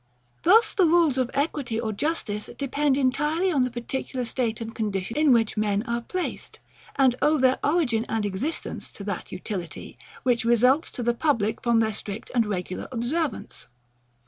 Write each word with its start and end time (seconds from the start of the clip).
Thus, 0.41 0.73
the 0.73 0.87
rules 0.87 1.19
of 1.19 1.29
equity 1.31 1.79
or 1.79 1.93
justice 1.93 2.49
depend 2.57 2.97
entirely 2.97 3.51
on 3.51 3.61
the 3.61 3.69
particular 3.69 4.25
state 4.25 4.59
and 4.59 4.73
condition 4.73 5.15
in 5.15 5.31
which 5.31 5.57
men 5.57 5.83
are 5.83 6.01
placed, 6.01 6.57
and 6.95 7.13
owe 7.21 7.37
their 7.37 7.59
origin 7.63 8.07
and 8.09 8.25
existence 8.25 8.91
to 8.93 9.03
that 9.03 9.31
utility, 9.31 9.95
which 10.23 10.43
results 10.43 10.89
to 10.93 11.03
the 11.03 11.13
public 11.13 11.61
from 11.61 11.81
their 11.81 11.93
strict 11.93 12.31
and 12.33 12.47
regular 12.47 12.87
observance. 12.91 13.67